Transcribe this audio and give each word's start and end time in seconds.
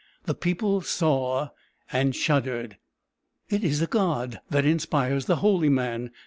The 0.23 0.33
people 0.33 0.81
saw, 0.81 1.49
and 1.91 2.15
shuddered. 2.15 2.77
"It 3.49 3.63
is 3.63 3.83
a 3.83 3.85
god 3.85 4.41
that 4.49 4.65
inspires 4.65 5.25
the 5.25 5.35
holy 5.45 5.69
man! 5.69 6.09